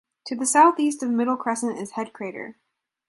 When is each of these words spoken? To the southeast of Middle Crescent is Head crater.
To 0.25 0.35
the 0.35 0.47
southeast 0.47 1.03
of 1.03 1.11
Middle 1.11 1.37
Crescent 1.37 1.77
is 1.77 1.91
Head 1.91 2.11
crater. 2.11 2.57